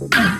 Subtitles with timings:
[0.00, 0.38] Ah!